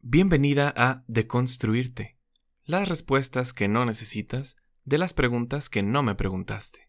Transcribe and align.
Bienvenida 0.00 0.72
a 0.76 1.02
Deconstruirte, 1.08 2.16
las 2.64 2.88
respuestas 2.88 3.52
que 3.52 3.66
no 3.66 3.84
necesitas 3.84 4.56
de 4.84 4.96
las 4.96 5.12
preguntas 5.12 5.68
que 5.68 5.82
no 5.82 6.04
me 6.04 6.14
preguntaste. 6.14 6.88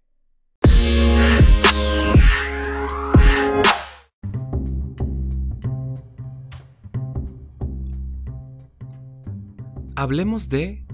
Hablemos 9.95 10.49
de 10.49 10.85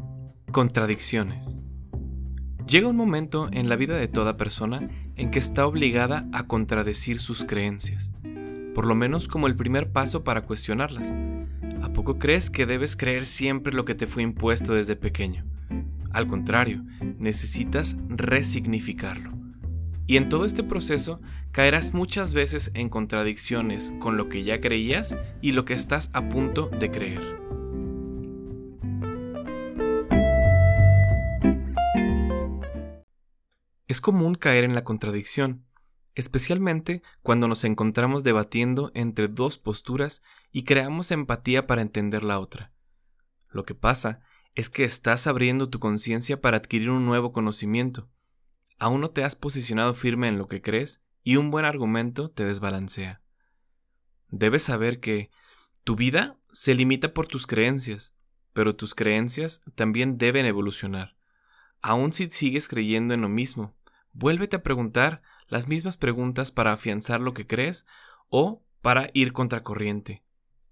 contradicciones. 0.53 1.61
Llega 2.65 2.87
un 2.87 2.95
momento 2.95 3.49
en 3.51 3.67
la 3.67 3.75
vida 3.75 3.97
de 3.97 4.07
toda 4.07 4.37
persona 4.37 4.89
en 5.17 5.31
que 5.31 5.39
está 5.39 5.67
obligada 5.67 6.29
a 6.31 6.47
contradecir 6.47 7.19
sus 7.19 7.43
creencias, 7.43 8.13
por 8.75 8.85
lo 8.85 8.93
menos 8.93 9.29
como 9.29 9.47
el 9.47 9.55
primer 9.55 9.91
paso 9.91 10.25
para 10.25 10.41
cuestionarlas. 10.41 11.15
¿A 11.81 11.93
poco 11.93 12.19
crees 12.19 12.49
que 12.49 12.65
debes 12.65 12.97
creer 12.97 13.25
siempre 13.25 13.73
lo 13.73 13.85
que 13.85 13.95
te 13.95 14.05
fue 14.05 14.21
impuesto 14.21 14.73
desde 14.73 14.97
pequeño? 14.97 15.45
Al 16.11 16.27
contrario, 16.27 16.83
necesitas 17.17 17.97
resignificarlo. 18.09 19.31
Y 20.07 20.17
en 20.17 20.27
todo 20.29 20.45
este 20.45 20.61
proceso 20.61 21.21
caerás 21.51 21.93
muchas 21.93 22.33
veces 22.33 22.71
en 22.73 22.89
contradicciones 22.89 23.93
con 23.99 24.17
lo 24.17 24.27
que 24.27 24.43
ya 24.43 24.59
creías 24.59 25.17
y 25.41 25.53
lo 25.53 25.63
que 25.63 25.73
estás 25.73 26.11
a 26.13 26.27
punto 26.27 26.67
de 26.67 26.91
creer. 26.91 27.45
Es 33.87 34.01
común 34.01 34.35
caer 34.35 34.65
en 34.65 34.75
la 34.75 34.83
contradicción, 34.83 35.63
especialmente 36.15 37.03
cuando 37.21 37.47
nos 37.47 37.63
encontramos 37.63 38.23
debatiendo 38.23 38.91
entre 38.95 39.27
dos 39.27 39.57
posturas 39.57 40.23
y 40.51 40.63
creamos 40.63 41.11
empatía 41.11 41.67
para 41.67 41.81
entender 41.81 42.23
la 42.23 42.39
otra. 42.39 42.71
Lo 43.49 43.63
que 43.63 43.75
pasa 43.75 44.21
es 44.55 44.69
que 44.69 44.85
estás 44.85 45.27
abriendo 45.27 45.69
tu 45.69 45.79
conciencia 45.79 46.39
para 46.39 46.57
adquirir 46.57 46.89
un 46.89 47.05
nuevo 47.05 47.33
conocimiento. 47.33 48.09
Aún 48.79 49.01
no 49.01 49.11
te 49.11 49.23
has 49.23 49.35
posicionado 49.35 49.93
firme 49.93 50.29
en 50.29 50.37
lo 50.37 50.47
que 50.47 50.61
crees 50.61 51.01
y 51.23 51.35
un 51.35 51.51
buen 51.51 51.65
argumento 51.65 52.29
te 52.29 52.45
desbalancea. 52.45 53.21
Debes 54.29 54.63
saber 54.63 54.99
que 54.99 55.29
tu 55.83 55.95
vida 55.95 56.37
se 56.51 56.73
limita 56.73 57.13
por 57.13 57.27
tus 57.27 57.47
creencias, 57.47 58.15
pero 58.53 58.75
tus 58.75 58.95
creencias 58.95 59.61
también 59.75 60.17
deben 60.17 60.45
evolucionar. 60.45 61.17
Aun 61.81 62.13
si 62.13 62.29
sigues 62.31 62.67
creyendo 62.67 63.13
en 63.13 63.21
lo 63.21 63.29
mismo, 63.29 63.75
vuélvete 64.13 64.55
a 64.55 64.63
preguntar 64.63 65.21
las 65.47 65.67
mismas 65.67 65.97
preguntas 65.97 66.51
para 66.51 66.73
afianzar 66.73 67.21
lo 67.21 67.33
que 67.33 67.47
crees 67.47 67.85
o 68.29 68.63
para 68.81 69.09
ir 69.13 69.33
contracorriente. 69.33 70.23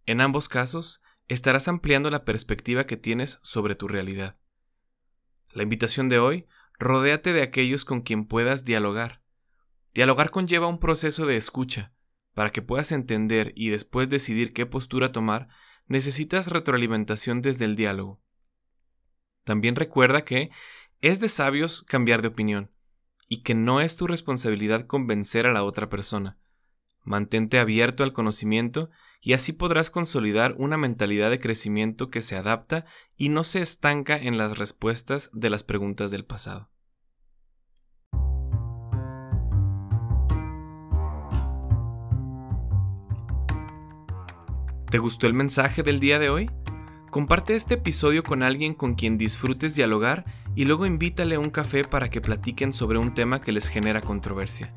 En 0.05 0.21
ambos 0.21 0.49
casos, 0.49 1.01
estarás 1.27 1.67
ampliando 1.67 2.09
la 2.09 2.25
perspectiva 2.25 2.85
que 2.85 2.97
tienes 2.97 3.39
sobre 3.43 3.75
tu 3.75 3.87
realidad. 3.87 4.35
La 5.51 5.63
invitación 5.63 6.09
de 6.09 6.19
hoy, 6.19 6.47
rodéate 6.79 7.33
de 7.33 7.43
aquellos 7.43 7.85
con 7.85 8.01
quien 8.01 8.25
puedas 8.25 8.65
dialogar. 8.65 9.21
Dialogar 9.93 10.31
conlleva 10.31 10.67
un 10.67 10.79
proceso 10.79 11.25
de 11.25 11.37
escucha. 11.37 11.93
Para 12.33 12.51
que 12.51 12.63
puedas 12.63 12.91
entender 12.91 13.53
y 13.55 13.69
después 13.69 14.09
decidir 14.09 14.53
qué 14.53 14.65
postura 14.65 15.11
tomar, 15.11 15.49
necesitas 15.87 16.47
retroalimentación 16.47 17.41
desde 17.41 17.65
el 17.65 17.75
diálogo. 17.75 18.21
También 19.43 19.75
recuerda 19.75 20.25
que 20.25 20.49
es 21.01 21.19
de 21.19 21.27
sabios 21.27 21.83
cambiar 21.83 22.21
de 22.21 22.29
opinión 22.29 22.71
y 23.27 23.43
que 23.43 23.55
no 23.55 23.81
es 23.81 23.97
tu 23.97 24.07
responsabilidad 24.07 24.87
convencer 24.87 25.45
a 25.47 25.53
la 25.53 25.63
otra 25.63 25.89
persona. 25.89 26.37
Mantente 27.03 27.59
abierto 27.59 28.03
al 28.03 28.13
conocimiento 28.13 28.89
y 29.21 29.33
así 29.33 29.53
podrás 29.53 29.89
consolidar 29.89 30.55
una 30.57 30.77
mentalidad 30.77 31.29
de 31.29 31.39
crecimiento 31.39 32.09
que 32.09 32.21
se 32.21 32.35
adapta 32.35 32.85
y 33.17 33.29
no 33.29 33.43
se 33.43 33.61
estanca 33.61 34.17
en 34.17 34.37
las 34.37 34.57
respuestas 34.57 35.29
de 35.33 35.49
las 35.49 35.63
preguntas 35.63 36.11
del 36.11 36.25
pasado. 36.25 36.69
¿Te 44.93 44.99
gustó 44.99 45.25
el 45.25 45.33
mensaje 45.33 45.81
del 45.81 45.99
día 45.99 46.19
de 46.19 46.29
hoy? 46.29 46.51
Comparte 47.09 47.55
este 47.55 47.73
episodio 47.73 48.21
con 48.23 48.43
alguien 48.43 48.75
con 48.75 48.93
quien 48.93 49.17
disfrutes 49.17 49.75
dialogar 49.75 50.23
y 50.55 50.65
luego 50.65 50.85
invítale 50.85 51.35
a 51.35 51.39
un 51.39 51.49
café 51.49 51.83
para 51.83 52.09
que 52.09 52.21
platiquen 52.21 52.73
sobre 52.73 52.99
un 52.99 53.13
tema 53.13 53.41
que 53.41 53.51
les 53.51 53.69
genera 53.69 54.01
controversia. 54.01 54.73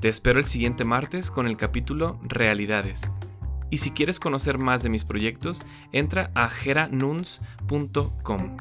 Te 0.00 0.08
espero 0.08 0.38
el 0.38 0.44
siguiente 0.44 0.84
martes 0.84 1.30
con 1.30 1.46
el 1.46 1.56
capítulo 1.56 2.18
Realidades. 2.22 3.10
Y 3.70 3.78
si 3.78 3.90
quieres 3.90 4.20
conocer 4.20 4.58
más 4.58 4.82
de 4.82 4.90
mis 4.90 5.04
proyectos, 5.04 5.64
entra 5.92 6.30
a 6.34 6.48
geranuns.com. 6.48 8.56